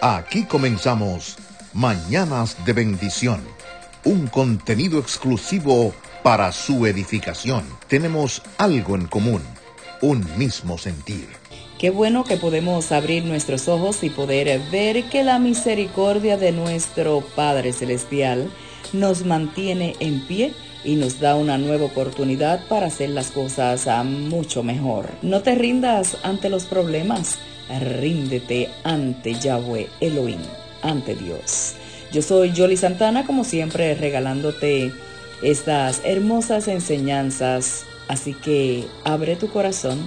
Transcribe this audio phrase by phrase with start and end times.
[0.00, 1.36] Aquí comenzamos
[1.72, 3.40] Mañanas de Bendición,
[4.04, 7.64] un contenido exclusivo para su edificación.
[7.88, 9.42] Tenemos algo en común,
[10.00, 11.26] un mismo sentir.
[11.80, 17.24] Qué bueno que podemos abrir nuestros ojos y poder ver que la misericordia de nuestro
[17.34, 18.52] Padre Celestial
[18.92, 20.54] nos mantiene en pie
[20.84, 25.10] y nos da una nueva oportunidad para hacer las cosas mucho mejor.
[25.22, 30.40] No te rindas ante los problemas ríndete ante Yahweh Elohim,
[30.82, 31.74] ante Dios.
[32.12, 34.92] Yo soy Jolly Santana, como siempre, regalándote
[35.42, 37.84] estas hermosas enseñanzas.
[38.08, 39.98] Así que abre tu corazón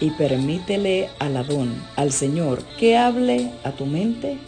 [0.00, 4.38] y permítele al Adón, al Señor, que hable a tu mente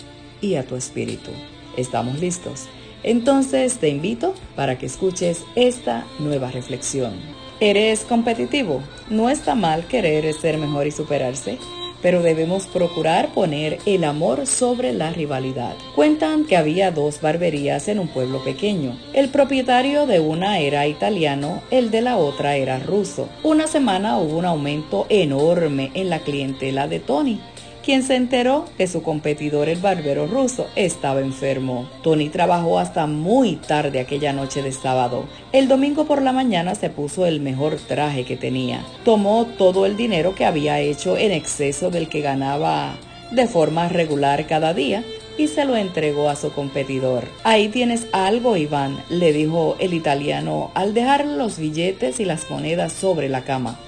[0.41, 1.31] y a tu espíritu.
[1.77, 2.67] ¿Estamos listos?
[3.03, 7.15] Entonces te invito para que escuches esta nueva reflexión.
[7.59, 8.83] ¿Eres competitivo?
[9.11, 11.59] No está mal querer ser mejor y superarse
[12.03, 15.75] pero debemos procurar poner el amor sobre la rivalidad.
[15.95, 18.99] Cuentan que había dos barberías en un pueblo pequeño.
[19.15, 23.29] El propietario de una era italiano, el de la otra era ruso.
[23.43, 27.41] Una semana hubo un aumento enorme en la clientela de Tony
[27.83, 31.89] quien se enteró que su competidor, el barbero ruso, estaba enfermo.
[32.03, 35.25] Tony trabajó hasta muy tarde aquella noche de sábado.
[35.53, 38.85] El domingo por la mañana se puso el mejor traje que tenía.
[39.05, 42.95] Tomó todo el dinero que había hecho en exceso del que ganaba
[43.31, 45.03] de forma regular cada día
[45.39, 47.25] y se lo entregó a su competidor.
[47.43, 52.93] Ahí tienes algo, Iván, le dijo el italiano al dejar los billetes y las monedas
[52.93, 53.79] sobre la cama.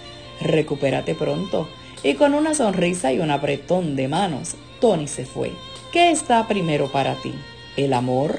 [0.41, 1.69] Recupérate pronto
[2.05, 5.51] y con una sonrisa y un apretón de manos, Tony se fue.
[5.91, 7.35] ¿Qué está primero para ti?
[7.77, 8.39] ¿El amor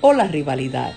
[0.00, 0.92] o la rivalidad?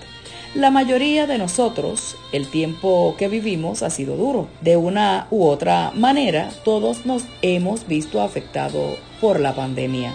[0.54, 4.48] La mayoría de nosotros, el tiempo que vivimos ha sido duro.
[4.62, 10.12] De una u otra manera, todos nos hemos visto afectados por la pandemia.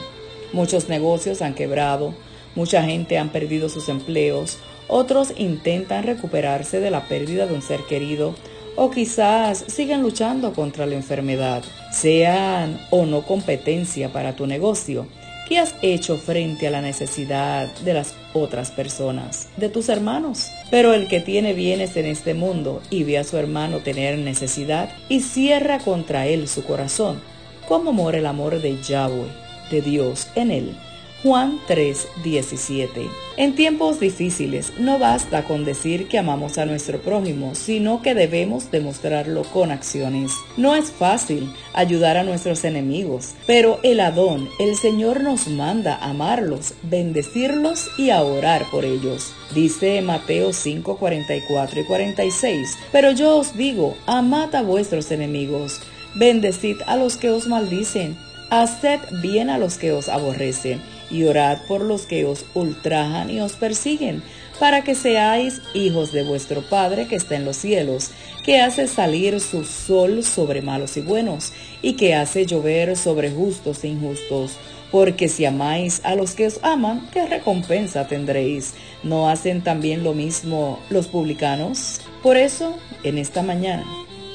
[0.51, 2.13] Muchos negocios han quebrado,
[2.55, 7.81] mucha gente han perdido sus empleos, otros intentan recuperarse de la pérdida de un ser
[7.81, 8.35] querido,
[8.75, 15.07] o quizás sigan luchando contra la enfermedad, sean o no competencia para tu negocio.
[15.47, 20.47] ¿Qué has hecho frente a la necesidad de las otras personas, de tus hermanos?
[20.71, 24.89] Pero el que tiene bienes en este mundo y ve a su hermano tener necesidad
[25.09, 27.21] y cierra contra él su corazón,
[27.67, 29.27] ¿cómo mora el amor de Yahweh,
[29.69, 30.75] de Dios en él?
[31.23, 33.09] Juan 3:17.
[33.37, 38.71] En tiempos difíciles no basta con decir que amamos a nuestro prójimo, sino que debemos
[38.71, 40.33] demostrarlo con acciones.
[40.57, 46.73] No es fácil ayudar a nuestros enemigos, pero el Adón, el Señor nos manda amarlos,
[46.83, 49.33] bendecirlos y a orar por ellos.
[49.55, 52.77] Dice Mateo 5, 44 y 46.
[52.91, 55.79] Pero yo os digo, amad a vuestros enemigos,
[56.15, 58.17] bendecid a los que os maldicen,
[58.49, 60.81] haced bien a los que os aborrecen
[61.13, 64.23] y orad por los que os ultrajan y os persiguen,
[64.59, 68.09] para que seáis hijos de vuestro Padre que está en los cielos,
[68.43, 71.53] que hace salir su sol sobre malos y buenos,
[71.83, 74.53] y que hace llover sobre justos e injustos.
[74.91, 78.73] Porque si amáis a los que os aman, ¿qué recompensa tendréis?
[79.03, 82.01] ¿No hacen también lo mismo los publicanos?
[82.23, 83.85] Por eso, en esta mañana,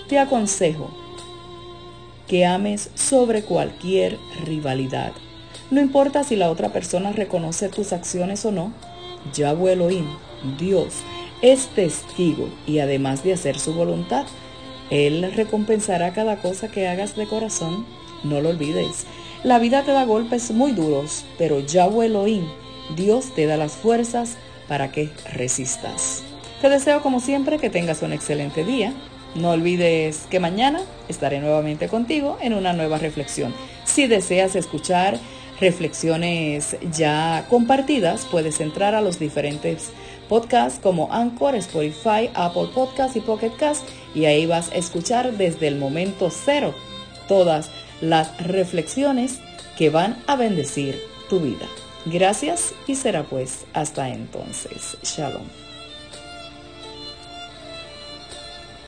[0.08, 0.90] te aconsejo
[2.28, 5.12] que ames sobre cualquier rivalidad
[5.70, 8.72] no importa si la otra persona reconoce tus acciones o no,
[9.34, 10.06] Yahweh Elohim,
[10.58, 10.94] Dios,
[11.42, 14.26] es testigo y además de hacer su voluntad,
[14.90, 17.86] Él recompensará cada cosa que hagas de corazón.
[18.24, 19.06] No lo olvides.
[19.44, 22.46] La vida te da golpes muy duros, pero Yahweh Elohim,
[22.96, 24.36] Dios te da las fuerzas
[24.66, 26.24] para que resistas.
[26.60, 28.92] Te deseo como siempre que tengas un excelente día.
[29.34, 33.54] No olvides que mañana estaré nuevamente contigo en una nueva reflexión.
[33.84, 35.18] Si deseas escuchar
[35.60, 39.90] reflexiones ya compartidas, puedes entrar a los diferentes
[40.28, 45.68] podcasts como Anchor, Spotify, Apple Podcasts y Pocket Cast y ahí vas a escuchar desde
[45.68, 46.74] el momento cero
[47.26, 47.70] todas
[48.00, 49.40] las reflexiones
[49.76, 51.66] que van a bendecir tu vida.
[52.06, 54.96] Gracias y será pues hasta entonces.
[55.02, 55.67] Shalom.